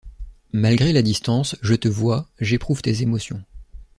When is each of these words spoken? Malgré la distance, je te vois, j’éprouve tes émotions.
Malgré 0.53 0.93
la 0.93 1.03
distance, 1.03 1.55
je 1.61 1.75
te 1.75 1.87
vois, 1.87 2.27
j’éprouve 2.39 2.81
tes 2.81 3.03
émotions. 3.03 3.43